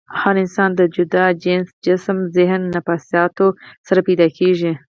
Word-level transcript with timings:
هر 0.19 0.35
انسان 0.43 0.69
د 0.75 0.81
جدا 0.95 1.25
جينز، 1.43 1.67
جسم، 1.85 2.17
ذهن 2.37 2.61
او 2.67 2.71
نفسياتو 2.75 3.47
سره 3.87 3.99
پېدا 4.07 4.27
کيږي 4.37 4.71